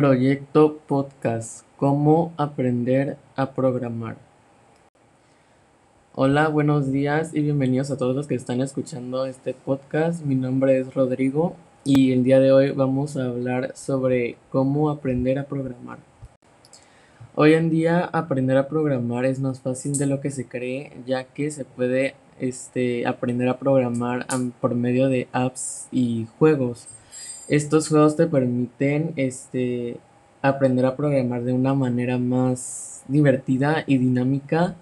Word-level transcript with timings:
Proyecto 0.00 0.78
Podcast, 0.86 1.66
¿cómo 1.76 2.32
aprender 2.38 3.18
a 3.36 3.50
programar? 3.50 4.16
Hola, 6.14 6.48
buenos 6.48 6.90
días 6.90 7.34
y 7.34 7.42
bienvenidos 7.42 7.90
a 7.90 7.98
todos 7.98 8.16
los 8.16 8.26
que 8.26 8.34
están 8.34 8.62
escuchando 8.62 9.26
este 9.26 9.52
podcast. 9.52 10.24
Mi 10.24 10.34
nombre 10.34 10.80
es 10.80 10.94
Rodrigo 10.94 11.56
y 11.84 12.12
el 12.12 12.24
día 12.24 12.40
de 12.40 12.52
hoy 12.52 12.70
vamos 12.70 13.18
a 13.18 13.26
hablar 13.26 13.72
sobre 13.76 14.36
cómo 14.50 14.88
aprender 14.88 15.38
a 15.38 15.44
programar. 15.44 15.98
Hoy 17.34 17.52
en 17.52 17.68
día 17.68 18.02
aprender 18.14 18.56
a 18.56 18.68
programar 18.68 19.26
es 19.26 19.40
más 19.40 19.60
fácil 19.60 19.98
de 19.98 20.06
lo 20.06 20.22
que 20.22 20.30
se 20.30 20.48
cree, 20.48 20.92
ya 21.06 21.24
que 21.24 21.50
se 21.50 21.66
puede 21.66 22.14
este, 22.40 23.06
aprender 23.06 23.50
a 23.50 23.58
programar 23.58 24.26
por 24.58 24.74
medio 24.74 25.10
de 25.10 25.28
apps 25.32 25.88
y 25.92 26.28
juegos. 26.38 26.88
Estos 27.48 27.88
juegos 27.88 28.16
te 28.16 28.26
permiten 28.26 29.14
este, 29.16 29.96
aprender 30.42 30.86
a 30.86 30.96
programar 30.96 31.42
de 31.42 31.52
una 31.52 31.74
manera 31.74 32.16
más 32.16 33.02
divertida 33.08 33.82
y 33.86 33.98
dinámica 33.98 34.76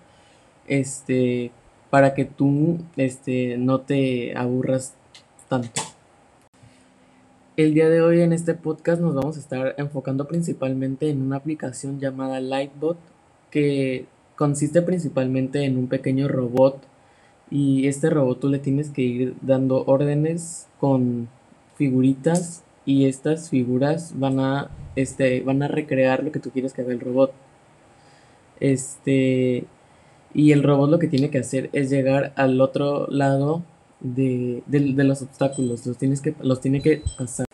este, 0.67 1.53
para 1.89 2.15
que 2.15 2.27
tú 2.27 2.79
este, 2.97 3.57
no 3.57 3.81
te 3.81 4.37
aburras 4.37 4.95
tanto. 5.49 5.81
El 7.57 7.75
día 7.75 7.89
de 7.89 8.03
hoy 8.03 8.21
en 8.21 8.33
este 8.33 8.55
podcast 8.55 9.01
nos 9.01 9.15
vamos 9.15 9.37
a 9.37 9.41
estar 9.41 9.75
enfocando 9.79 10.29
principalmente 10.29 11.09
en 11.09 11.23
una 11.23 11.37
aplicación 11.37 11.99
llamada 11.99 12.41
Lightbot 12.41 12.99
que 13.51 14.07
consiste 14.37 14.83
principalmente 14.83 15.65
en 15.65 15.77
un 15.77 15.89
pequeño 15.89 16.29
robot 16.29 16.83
y 17.51 17.89
este 17.89 18.09
robot 18.11 18.41
tú 18.41 18.49
le 18.49 18.59
tienes 18.59 18.91
que 18.91 19.03
ir 19.03 19.35
dando 19.43 19.85
órdenes 19.87 20.69
con 20.79 21.29
figuritas 21.81 22.63
y 22.85 23.07
estas 23.07 23.49
figuras 23.49 24.13
van 24.15 24.39
a, 24.39 24.71
este, 24.97 25.41
van 25.41 25.63
a 25.63 25.69
recrear 25.69 26.23
lo 26.23 26.31
que 26.31 26.39
tú 26.39 26.51
quieres 26.51 26.75
que 26.75 26.83
haga 26.83 26.93
el 26.93 27.01
robot. 27.01 27.33
Este, 28.61 29.65
y 30.35 30.53
el 30.53 30.63
robot 30.63 30.91
lo 30.91 30.99
que 30.99 31.09
tiene 31.09 31.31
que 31.31 31.39
hacer 31.39 31.71
es 31.73 31.89
llegar 31.89 32.35
al 32.37 32.61
otro 32.61 33.07
lado 33.07 33.63
de, 34.01 34.63
los 34.69 35.23
obstáculos, 35.23 35.87
los, 35.87 35.97
tienes 35.97 36.21
que, 36.21 36.35
los 36.43 36.61
tiene 36.61 36.83
que 36.83 37.03
pasar. 37.17 37.47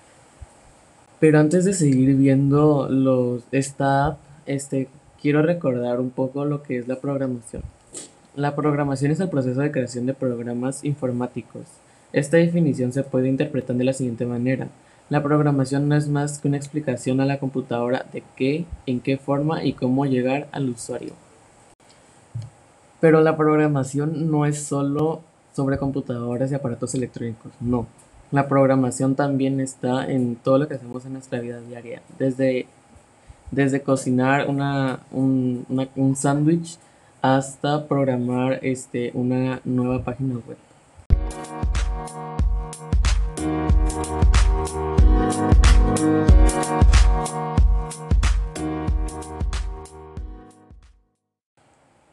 Pero 1.20 1.38
antes 1.38 1.64
de 1.64 1.72
seguir 1.72 2.16
viendo 2.16 2.88
los, 2.90 3.44
esta 3.52 4.06
app, 4.06 4.18
este, 4.46 4.88
quiero 5.22 5.40
recordar 5.42 6.00
un 6.00 6.10
poco 6.10 6.44
lo 6.44 6.64
que 6.64 6.78
es 6.78 6.88
la 6.88 6.96
programación. 6.96 7.62
La 8.34 8.56
programación 8.56 9.12
es 9.12 9.20
el 9.20 9.30
proceso 9.30 9.60
de 9.60 9.70
creación 9.70 10.04
de 10.04 10.14
programas 10.14 10.84
informáticos. 10.84 11.85
Esta 12.16 12.38
definición 12.38 12.94
se 12.94 13.02
puede 13.02 13.28
interpretar 13.28 13.76
de 13.76 13.84
la 13.84 13.92
siguiente 13.92 14.24
manera. 14.24 14.68
La 15.10 15.22
programación 15.22 15.86
no 15.86 15.94
es 15.94 16.08
más 16.08 16.38
que 16.38 16.48
una 16.48 16.56
explicación 16.56 17.20
a 17.20 17.26
la 17.26 17.38
computadora 17.38 18.06
de 18.10 18.22
qué, 18.36 18.64
en 18.86 19.00
qué 19.00 19.18
forma 19.18 19.62
y 19.62 19.74
cómo 19.74 20.06
llegar 20.06 20.48
al 20.50 20.70
usuario. 20.70 21.12
Pero 23.00 23.20
la 23.20 23.36
programación 23.36 24.30
no 24.30 24.46
es 24.46 24.62
solo 24.62 25.20
sobre 25.54 25.76
computadoras 25.76 26.50
y 26.50 26.54
aparatos 26.54 26.94
electrónicos, 26.94 27.52
no. 27.60 27.86
La 28.30 28.48
programación 28.48 29.14
también 29.14 29.60
está 29.60 30.10
en 30.10 30.36
todo 30.36 30.56
lo 30.56 30.68
que 30.68 30.76
hacemos 30.76 31.04
en 31.04 31.12
nuestra 31.12 31.40
vida 31.40 31.60
diaria, 31.60 32.00
desde, 32.18 32.64
desde 33.50 33.82
cocinar 33.82 34.48
una, 34.48 35.00
un, 35.10 35.66
un 35.94 36.16
sándwich 36.16 36.78
hasta 37.20 37.86
programar 37.86 38.58
este, 38.62 39.10
una 39.12 39.60
nueva 39.66 40.02
página 40.02 40.36
web. 40.36 40.56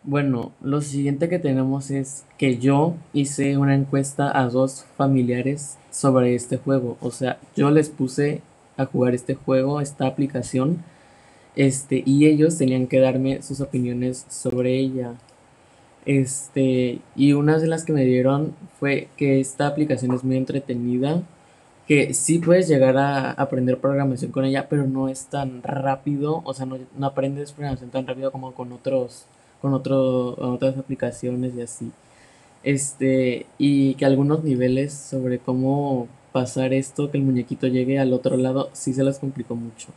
Bueno, 0.06 0.52
lo 0.62 0.82
siguiente 0.82 1.28
que 1.30 1.40
tenemos 1.40 1.90
es 1.90 2.26
que 2.38 2.60
yo 2.60 2.94
hice 3.14 3.58
una 3.58 3.74
encuesta 3.74 4.38
a 4.38 4.48
dos 4.48 4.86
familiares 4.96 5.78
sobre 5.92 6.36
este 6.36 6.58
juego. 6.58 6.98
O 7.02 7.10
sea, 7.10 7.40
yo 7.56 7.72
les 7.72 7.90
puse 7.90 8.42
a 8.78 8.86
jugar 8.86 9.16
este 9.16 9.34
juego, 9.34 9.82
esta 9.82 10.06
aplicación, 10.06 10.84
este, 11.56 12.04
y 12.06 12.28
ellos 12.28 12.58
tenían 12.58 12.88
que 12.88 13.00
darme 13.00 13.42
sus 13.42 13.62
opiniones 13.62 14.26
sobre 14.30 14.78
ella. 14.78 15.14
Este, 16.06 17.00
y 17.16 17.34
una 17.34 17.58
de 17.60 17.68
las 17.68 17.86
que 17.86 17.94
me 17.94 18.06
dieron 18.06 18.54
fue 18.80 19.08
que 19.18 19.40
esta 19.40 19.68
aplicación 19.68 20.14
es 20.14 20.24
muy 20.24 20.38
entretenida, 20.38 21.22
que 21.88 22.14
sí 22.14 22.40
puedes 22.40 22.68
llegar 22.68 22.98
a 22.98 23.32
aprender 23.32 23.78
programación 23.80 24.32
con 24.32 24.46
ella, 24.46 24.68
pero 24.70 24.86
no 24.88 25.10
es 25.10 25.26
tan 25.26 25.64
rápido, 25.64 26.42
o 26.46 26.54
sea, 26.54 26.66
no, 26.66 26.78
no 26.98 27.08
aprendes 27.08 27.52
programación 27.52 27.90
tan 27.90 28.08
rápido 28.08 28.32
como 28.32 28.54
con 28.54 28.72
otros 28.72 29.28
con 29.64 29.74
otro, 29.74 30.36
otras 30.38 30.78
aplicaciones 30.78 31.56
y 31.56 31.62
así. 31.62 31.92
Este, 32.64 33.46
y 33.58 33.96
que 33.96 34.06
algunos 34.06 34.44
niveles 34.44 34.92
sobre 34.94 35.40
cómo 35.40 36.10
pasar 36.34 36.74
esto, 36.74 37.10
que 37.10 37.18
el 37.18 37.24
muñequito 37.24 37.68
llegue 37.68 37.98
al 37.98 38.12
otro 38.12 38.36
lado, 38.36 38.70
sí 38.74 38.94
se 38.94 39.04
las 39.04 39.20
complicó 39.20 39.56
mucho. 39.56 39.88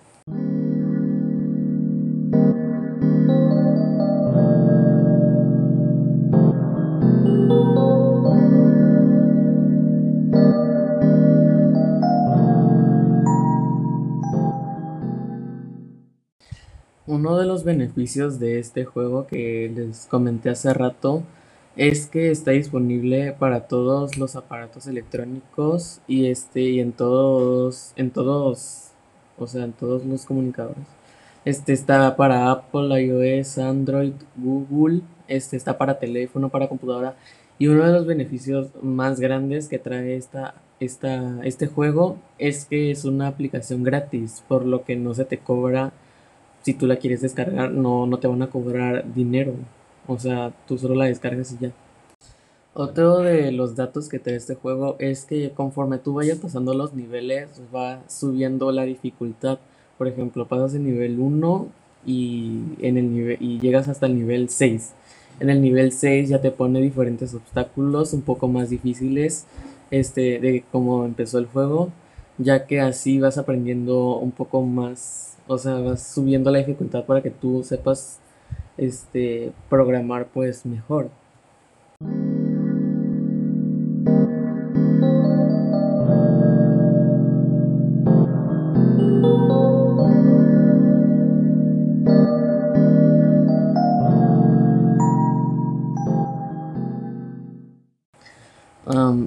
Uno 17.17 17.39
de 17.39 17.47
los 17.47 17.65
beneficios 17.65 18.39
de 18.39 18.59
este 18.59 18.85
juego 18.85 19.27
que 19.27 19.73
les 19.75 20.05
comenté 20.05 20.51
hace 20.51 20.75
rato 20.75 21.23
es 21.75 22.09
que 22.09 22.31
está 22.31 22.51
disponible 22.51 23.33
para 23.33 23.69
todos 23.69 24.19
los 24.19 24.37
aparatos 24.37 24.87
electrónicos 24.87 26.03
y 26.07 26.27
este 26.27 26.61
y 26.61 26.81
en 26.81 26.93
todos 26.93 27.95
en 27.97 28.11
todos 28.11 28.91
o 29.39 29.47
sea 29.47 29.65
en 29.65 29.73
todos 29.73 30.05
los 30.05 30.27
comunicadores. 30.27 30.85
Este 31.47 31.73
está 31.73 32.17
para 32.17 32.51
Apple 32.51 33.03
iOS 33.03 33.57
Android 33.57 34.13
Google. 34.37 35.01
Este 35.27 35.57
está 35.57 35.79
para 35.79 35.99
teléfono 35.99 36.51
para 36.51 36.69
computadora. 36.69 37.17
Y 37.59 37.69
uno 37.69 37.87
de 37.87 37.93
los 37.95 38.05
beneficios 38.05 38.69
más 38.83 39.21
grandes 39.21 39.69
que 39.69 39.79
trae 39.79 40.17
esta, 40.17 40.55
esta 40.81 41.41
este 41.45 41.67
juego 41.67 42.19
es 42.37 42.67
que 42.67 42.91
es 42.91 43.07
una 43.07 43.27
aplicación 43.29 43.85
gratis 43.85 44.45
por 44.47 44.67
lo 44.67 44.85
que 44.85 44.97
no 44.97 45.15
se 45.15 45.25
te 45.25 45.39
cobra 45.39 45.95
si 46.67 46.75
tú 46.75 46.89
la 46.89 46.97
quieres 46.97 47.21
descargar, 47.21 47.71
no, 47.71 48.09
no 48.09 48.19
te 48.19 48.27
van 48.27 48.43
a 48.43 48.51
cobrar 48.51 49.15
dinero. 49.15 49.53
O 50.09 50.19
sea, 50.19 50.53
tú 50.67 50.77
solo 50.77 50.97
la 50.97 51.05
descargas 51.05 51.53
y 51.53 51.59
ya. 51.59 51.71
Otro 52.75 53.19
de 53.19 53.53
los 53.53 53.77
datos 53.77 54.09
que 54.09 54.19
trae 54.19 54.35
este 54.35 54.57
juego 54.57 54.97
es 54.99 55.27
que 55.27 55.53
conforme 55.53 55.99
tú 55.99 56.15
vayas 56.15 56.39
pasando 56.39 56.75
los 56.75 56.93
niveles, 56.93 57.51
va 57.73 58.03
subiendo 58.09 58.73
la 58.73 58.83
dificultad. 58.83 59.61
Por 59.97 60.09
ejemplo, 60.09 60.49
pasas 60.49 60.75
el 60.75 60.83
nivel 60.83 61.21
1 61.21 61.69
y, 62.05 62.63
en 62.81 62.99
el 62.99 63.15
nivel, 63.15 63.37
y 63.39 63.61
llegas 63.61 63.87
hasta 63.87 64.07
el 64.07 64.17
nivel 64.17 64.49
6. 64.49 64.91
En 65.39 65.51
el 65.51 65.63
nivel 65.63 65.93
6 65.93 66.31
ya 66.31 66.41
te 66.41 66.51
pone 66.51 66.81
diferentes 66.81 67.33
obstáculos 67.33 68.13
un 68.13 68.23
poco 68.23 68.49
más 68.49 68.71
difíciles 68.71 69.47
este, 69.93 70.41
de 70.41 70.65
cómo 70.73 71.05
empezó 71.05 71.39
el 71.39 71.47
juego, 71.47 71.93
ya 72.39 72.67
que 72.67 72.81
así 72.81 73.21
vas 73.21 73.39
aprendiendo 73.39 74.17
un 74.19 74.33
poco 74.33 74.63
más 74.63 75.36
o 75.47 75.59
sea, 75.59 75.75
vas 75.81 76.03
subiendo 76.03 76.51
la 76.51 76.59
dificultad 76.59 77.05
para 77.05 77.23
que 77.23 77.31
tú 77.31 77.63
sepas 77.63 78.21
este 78.77 79.53
programar 79.69 80.29
pues 80.33 80.67
mejor. 80.67 81.11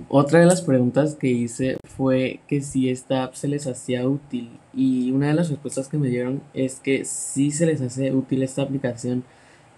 otra 0.10 0.40
de 0.40 0.46
las 0.46 0.62
preguntas 0.62 1.16
que 1.16 1.28
hice 1.28 1.78
fue 2.00 2.40
que 2.48 2.62
si 2.62 2.90
esta 2.90 3.26
app 3.26 3.34
se 3.34 3.50
les 3.50 3.68
hacía 3.68 4.08
útil 4.08 4.52
y 4.74 5.12
una 5.12 5.28
de 5.28 5.34
las 5.34 5.50
respuestas 5.50 5.90
que 5.90 5.98
me 5.98 6.08
dieron 6.08 6.42
es 6.54 6.80
que 6.80 7.04
sí 7.04 7.52
se 7.52 7.66
les 7.66 7.82
hace 7.82 8.14
útil 8.14 8.42
esta 8.42 8.62
aplicación, 8.62 9.26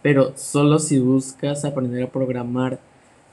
pero 0.03 0.31
solo 0.37 0.77
si 0.77 0.99
buscas 0.99 1.65
aprender 1.65 2.03
a 2.03 2.11
programar, 2.11 2.79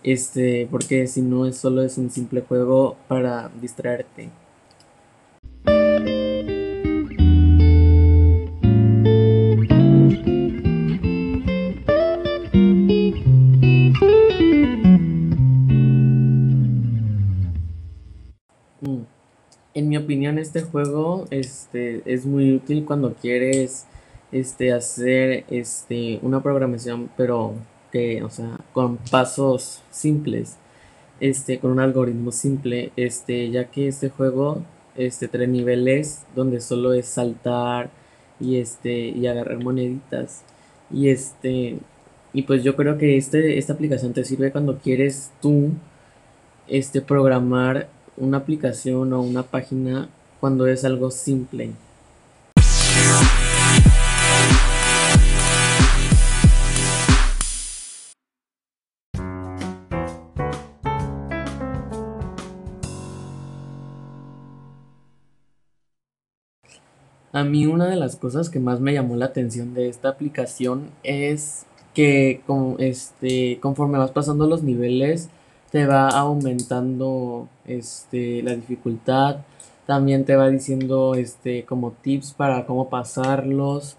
este, 0.02 0.66
porque 0.70 1.06
si 1.06 1.20
no 1.20 1.44
es 1.44 1.58
solo 1.58 1.82
es 1.82 1.98
un 1.98 2.08
simple 2.08 2.40
juego 2.40 2.96
para 3.08 3.50
distraerte. 3.60 4.30
Este 20.58 20.70
juego 20.70 21.26
este, 21.30 22.02
es 22.04 22.26
muy 22.26 22.52
útil 22.52 22.84
cuando 22.84 23.14
quieres 23.14 23.86
este, 24.32 24.72
hacer 24.72 25.44
este, 25.50 26.18
una 26.22 26.42
programación, 26.42 27.08
pero 27.16 27.54
que, 27.92 28.22
o 28.22 28.30
sea, 28.30 28.58
con 28.72 28.96
pasos 28.96 29.82
simples, 29.90 30.56
este, 31.20 31.58
con 31.58 31.70
un 31.70 31.80
algoritmo 31.80 32.32
simple, 32.32 32.92
este, 32.96 33.50
ya 33.50 33.64
que 33.70 33.88
este 33.88 34.10
juego 34.10 34.62
este, 34.96 35.28
tres 35.28 35.48
niveles 35.48 36.24
donde 36.34 36.60
solo 36.60 36.92
es 36.92 37.06
saltar 37.06 37.90
y, 38.40 38.56
este, 38.56 39.08
y 39.08 39.26
agarrar 39.26 39.62
moneditas. 39.62 40.42
Y 40.92 41.08
este, 41.08 41.78
y 42.32 42.42
pues 42.42 42.64
yo 42.64 42.76
creo 42.76 42.98
que 42.98 43.16
este, 43.16 43.58
esta 43.58 43.74
aplicación 43.74 44.12
te 44.12 44.24
sirve 44.24 44.50
cuando 44.50 44.78
quieres 44.78 45.30
tú 45.40 45.70
este, 46.66 47.00
programar 47.00 47.88
una 48.16 48.38
aplicación 48.38 49.12
o 49.12 49.22
una 49.22 49.44
página 49.44 50.08
cuando 50.40 50.66
es 50.66 50.84
algo 50.84 51.10
simple. 51.10 51.72
A 67.38 67.44
mí 67.44 67.66
una 67.66 67.86
de 67.86 67.94
las 67.96 68.16
cosas 68.16 68.50
que 68.50 68.58
más 68.58 68.80
me 68.80 68.94
llamó 68.94 69.14
la 69.14 69.26
atención 69.26 69.72
de 69.72 69.88
esta 69.88 70.08
aplicación 70.08 70.90
es 71.04 71.66
que 71.94 72.40
este, 72.78 73.60
conforme 73.60 73.98
vas 73.98 74.10
pasando 74.10 74.46
los 74.46 74.62
niveles 74.62 75.28
te 75.70 75.86
va 75.86 76.08
aumentando 76.08 77.48
este, 77.66 78.42
la 78.42 78.54
dificultad, 78.54 79.36
también 79.88 80.26
te 80.26 80.36
va 80.36 80.50
diciendo 80.50 81.14
este, 81.14 81.64
como 81.64 81.92
tips 81.92 82.34
para 82.34 82.66
cómo 82.66 82.90
pasarlos, 82.90 83.96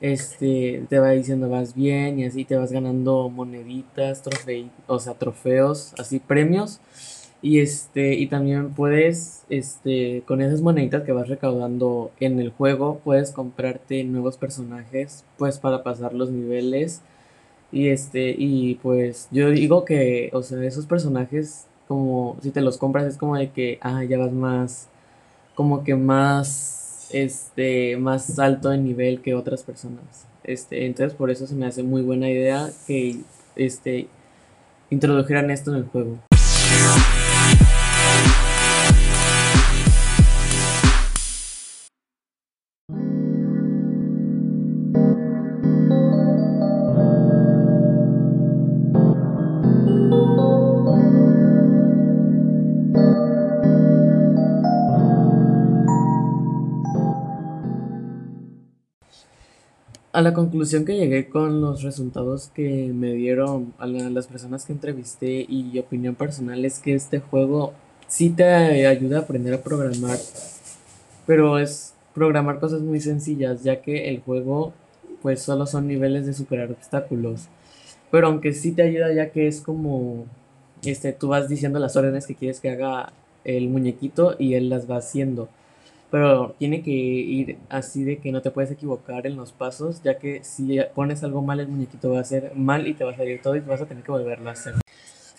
este, 0.00 0.84
te 0.88 1.00
va 1.00 1.10
diciendo 1.10 1.48
vas 1.50 1.74
bien 1.74 2.20
y 2.20 2.24
así 2.24 2.44
te 2.44 2.56
vas 2.56 2.70
ganando 2.70 3.28
moneditas, 3.30 4.22
trofeos, 4.22 4.70
o 4.86 5.00
sea, 5.00 5.14
trofeos, 5.14 5.92
así 5.98 6.20
premios. 6.20 6.78
Y 7.42 7.58
este, 7.58 8.14
y 8.14 8.28
también 8.28 8.74
puedes, 8.74 9.42
este, 9.50 10.22
con 10.24 10.40
esas 10.40 10.60
moneditas 10.60 11.02
que 11.02 11.10
vas 11.10 11.28
recaudando 11.28 12.12
en 12.20 12.38
el 12.38 12.50
juego, 12.50 13.00
puedes 13.02 13.32
comprarte 13.32 14.04
nuevos 14.04 14.36
personajes, 14.36 15.24
pues 15.36 15.58
para 15.58 15.82
pasar 15.82 16.14
los 16.14 16.30
niveles. 16.30 17.02
Y 17.72 17.88
este, 17.88 18.36
y 18.38 18.76
pues 18.76 19.26
yo 19.32 19.50
digo 19.50 19.84
que, 19.84 20.30
o 20.32 20.44
sea, 20.44 20.62
esos 20.62 20.86
personajes, 20.86 21.66
como 21.88 22.36
si 22.40 22.52
te 22.52 22.60
los 22.60 22.78
compras, 22.78 23.06
es 23.06 23.16
como 23.16 23.36
de 23.36 23.50
que, 23.50 23.78
ah, 23.82 24.04
ya 24.04 24.16
vas 24.18 24.32
más, 24.32 24.88
como 25.54 25.84
que 25.84 25.94
más, 25.94 27.08
este, 27.12 27.96
más 27.96 28.38
alto 28.38 28.72
en 28.72 28.84
nivel 28.84 29.20
que 29.20 29.34
otras 29.34 29.62
personas. 29.62 30.26
Este, 30.42 30.86
entonces 30.86 31.14
por 31.14 31.30
eso 31.30 31.46
se 31.46 31.54
me 31.54 31.66
hace 31.66 31.82
muy 31.82 32.02
buena 32.02 32.28
idea 32.28 32.68
que, 32.86 33.20
este, 33.56 34.08
introdujeran 34.90 35.50
esto 35.50 35.70
en 35.70 35.78
el 35.78 35.84
juego. 35.84 36.18
A 60.14 60.22
la 60.22 60.32
conclusión 60.32 60.84
que 60.84 60.96
llegué 60.96 61.28
con 61.28 61.60
los 61.60 61.82
resultados 61.82 62.48
que 62.54 62.92
me 62.94 63.14
dieron 63.14 63.74
a 63.78 63.86
las 63.88 64.28
personas 64.28 64.64
que 64.64 64.72
entrevisté 64.72 65.44
y 65.48 65.76
opinión 65.76 66.14
personal 66.14 66.64
es 66.64 66.78
que 66.78 66.94
este 66.94 67.18
juego 67.18 67.72
sí 68.06 68.30
te 68.30 68.44
ayuda 68.86 69.18
a 69.18 69.20
aprender 69.22 69.54
a 69.54 69.62
programar, 69.62 70.18
pero 71.26 71.58
es 71.58 71.94
programar 72.14 72.60
cosas 72.60 72.80
muy 72.82 73.00
sencillas, 73.00 73.64
ya 73.64 73.82
que 73.82 74.08
el 74.08 74.20
juego 74.20 74.72
pues 75.20 75.42
solo 75.42 75.66
son 75.66 75.88
niveles 75.88 76.26
de 76.26 76.32
superar 76.32 76.70
obstáculos. 76.70 77.48
Pero 78.12 78.28
aunque 78.28 78.52
sí 78.52 78.70
te 78.70 78.82
ayuda 78.82 79.12
ya 79.12 79.30
que 79.30 79.48
es 79.48 79.60
como 79.60 80.26
este 80.84 81.12
tú 81.12 81.26
vas 81.26 81.48
diciendo 81.48 81.80
las 81.80 81.96
órdenes 81.96 82.28
que 82.28 82.36
quieres 82.36 82.60
que 82.60 82.70
haga 82.70 83.12
el 83.42 83.68
muñequito 83.68 84.36
y 84.38 84.54
él 84.54 84.68
las 84.68 84.88
va 84.88 84.98
haciendo 84.98 85.48
pero 86.14 86.54
tiene 86.60 86.80
que 86.80 86.92
ir 86.92 87.58
así 87.68 88.04
de 88.04 88.18
que 88.18 88.30
no 88.30 88.40
te 88.40 88.52
puedes 88.52 88.70
equivocar 88.70 89.26
en 89.26 89.34
los 89.34 89.50
pasos, 89.50 90.00
ya 90.04 90.16
que 90.16 90.44
si 90.44 90.78
pones 90.94 91.24
algo 91.24 91.42
mal 91.42 91.58
el 91.58 91.66
muñequito 91.66 92.12
va 92.12 92.20
a 92.20 92.24
ser 92.24 92.52
mal 92.54 92.86
y 92.86 92.94
te 92.94 93.02
va 93.02 93.10
a 93.10 93.16
salir 93.16 93.42
todo 93.42 93.56
y 93.56 93.58
vas 93.58 93.80
a 93.80 93.86
tener 93.86 94.04
que 94.04 94.12
volverlo 94.12 94.48
a 94.48 94.52
hacer. 94.52 94.74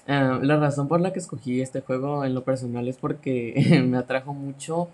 Ah, 0.05 0.37
la 0.41 0.57
razón 0.57 0.89
por 0.89 0.99
la 0.99 1.13
que 1.13 1.19
escogí 1.19 1.61
este 1.61 1.79
juego 1.79 2.25
en 2.25 2.35
lo 2.35 2.43
personal 2.43 2.89
es 2.89 2.97
porque 2.97 3.83
me 3.87 3.97
atrajo 3.97 4.33
mucho 4.33 4.89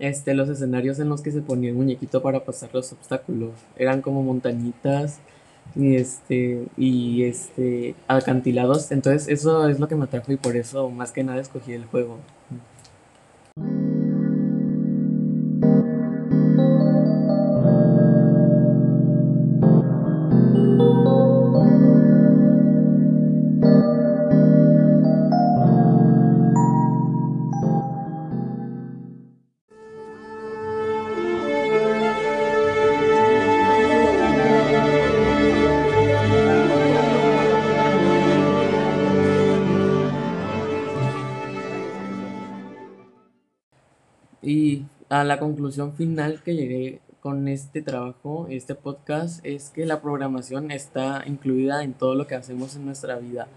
este, 0.00 0.34
los 0.34 0.48
escenarios 0.48 0.98
en 0.98 1.08
los 1.08 1.22
que 1.22 1.30
se 1.30 1.42
ponía 1.42 1.70
el 1.70 1.76
muñequito 1.76 2.20
para 2.22 2.44
pasar 2.44 2.70
los 2.72 2.92
obstáculos. 2.92 3.52
Eran 3.76 4.02
como 4.02 4.24
montañitas 4.24 5.20
y 5.76 5.94
este 5.94 6.66
y 6.76 7.22
este 7.22 7.94
acantilados, 8.08 8.90
entonces 8.90 9.28
eso 9.28 9.68
es 9.68 9.78
lo 9.78 9.86
que 9.86 9.94
me 9.94 10.06
atrajo 10.06 10.32
y 10.32 10.36
por 10.36 10.56
eso 10.56 10.90
más 10.90 11.12
que 11.12 11.22
nada 11.22 11.40
escogí 11.40 11.72
el 11.72 11.84
juego. 11.84 12.18
A 45.10 45.24
la 45.24 45.38
conclusión 45.38 45.92
final 45.94 46.40
que 46.42 46.54
llegué 46.54 47.00
con 47.20 47.48
este 47.48 47.82
trabajo, 47.82 48.46
este 48.48 48.74
podcast, 48.74 49.44
es 49.44 49.70
que 49.70 49.84
la 49.84 50.00
programación 50.00 50.70
está 50.70 51.24
incluida 51.26 51.82
en 51.84 51.92
todo 51.92 52.14
lo 52.14 52.26
que 52.26 52.36
hacemos 52.36 52.76
en 52.76 52.86
nuestra 52.86 53.18
vida. 53.18 53.48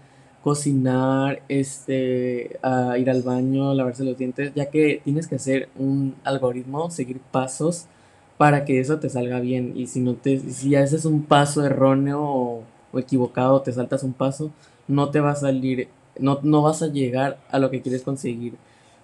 Cocinar, 0.42 1.42
este, 1.48 2.58
ir 2.98 3.10
al 3.10 3.22
baño, 3.22 3.72
lavarse 3.72 4.04
los 4.04 4.18
dientes, 4.18 4.52
ya 4.54 4.66
que 4.66 5.00
tienes 5.04 5.26
que 5.28 5.36
hacer 5.36 5.70
un 5.78 6.16
algoritmo, 6.24 6.90
seguir 6.90 7.20
pasos 7.20 7.86
para 8.36 8.64
que 8.64 8.80
eso 8.80 8.98
te 8.98 9.08
salga 9.08 9.40
bien. 9.40 9.72
Y 9.76 9.86
si 9.86 10.00
no 10.00 10.14
te, 10.14 10.38
si 10.40 10.74
haces 10.74 11.06
un 11.06 11.22
paso 11.22 11.64
erróneo 11.64 12.20
o, 12.20 12.62
o 12.92 12.98
equivocado, 12.98 13.62
te 13.62 13.72
saltas 13.72 14.02
un 14.02 14.12
paso, 14.12 14.50
no 14.88 15.10
te 15.10 15.20
va 15.20 15.30
a 15.30 15.36
salir, 15.36 15.88
no, 16.18 16.40
no 16.42 16.62
vas 16.62 16.82
a 16.82 16.88
llegar 16.88 17.38
a 17.50 17.58
lo 17.58 17.70
que 17.70 17.80
quieres 17.80 18.02
conseguir 18.02 18.54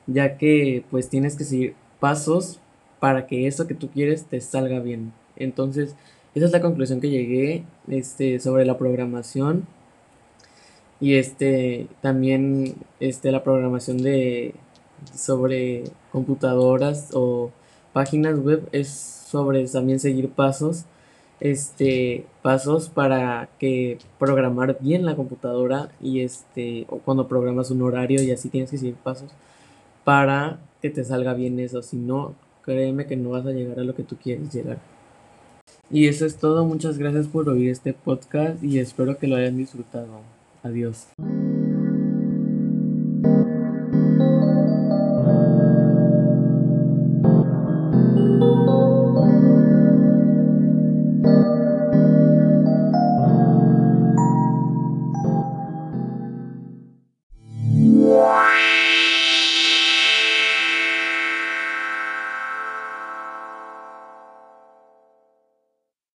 ya 0.07 0.37
que 0.37 0.85
pues 0.91 1.09
tienes 1.09 1.37
que 1.37 1.45
seguir 1.45 1.75
pasos 2.01 2.59
para 2.99 3.27
que 3.27 3.47
eso 3.47 3.67
que 3.67 3.75
tú 3.75 3.89
quieres 3.91 4.25
te 4.25 4.41
salga 4.41 4.81
bien. 4.81 5.13
Entonces, 5.37 5.95
esa 6.35 6.47
es 6.47 6.53
la 6.53 6.61
conclusión 6.61 7.01
que 7.01 7.11
llegué 7.11 7.65
este, 7.89 8.41
sobre 8.41 8.65
la 8.65 8.79
programación 8.79 9.67
y 11.01 11.15
este 11.15 11.89
también 12.03 12.75
este, 13.01 13.33
la 13.33 13.43
programación 13.43 13.99
de 13.99 14.55
sobre 15.15 15.85
computadoras 16.13 17.09
o 17.15 17.51
páginas 17.93 18.39
web 18.39 18.69
es 18.73 18.89
sobre 18.89 19.67
también 19.67 19.99
seguir 19.99 20.29
pasos 20.29 20.85
este 21.41 22.27
pasos 22.43 22.91
para 22.91 23.49
que 23.59 23.99
programar 24.19 24.77
bien 24.81 25.07
la 25.07 25.17
computadora 25.17 25.91
y 26.01 26.21
este 26.21 26.85
o 26.91 26.99
cuando 26.99 27.29
programas 27.29 27.71
un 27.71 27.83
horario 27.83 28.23
y 28.23 28.31
así 28.31 28.51
tienes 28.51 28.71
que 28.71 28.79
seguir 28.79 28.97
pasos 28.97 29.31
para 30.05 30.61
que 30.83 30.91
te 30.91 31.05
salga 31.05 31.35
bien 31.35 31.59
eso. 31.61 31.83
Si 31.83 31.97
no, 31.97 32.35
créeme 32.63 33.07
que 33.07 33.17
no 33.17 33.31
vas 33.31 33.47
a 33.47 33.53
llegar 33.53 33.79
a 33.81 33.85
lo 33.85 33.95
que 33.95 34.03
tú 34.03 34.17
quieres 34.17 34.53
llegar. 34.53 34.79
Y 35.91 36.07
eso 36.07 36.27
es 36.27 36.37
todo. 36.37 36.65
Muchas 36.65 36.99
gracias 36.99 37.27
por 37.27 37.49
oír 37.49 37.71
este 37.71 37.93
podcast 37.93 38.63
y 38.63 38.79
espero 38.79 39.19
que 39.19 39.27
lo 39.27 39.37
hayan 39.37 39.57
disfrutado. 39.57 40.21
Adiós. 40.63 41.09